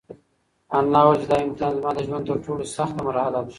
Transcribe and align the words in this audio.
انا 0.77 0.99
وویل 1.07 1.19
چې 1.21 1.27
دا 1.29 1.37
امتحان 1.45 1.73
زما 1.77 1.91
د 1.93 1.99
ژوند 2.07 2.25
تر 2.29 2.37
ټولو 2.45 2.63
سخته 2.75 2.99
مرحله 3.07 3.39
ده. 3.45 3.49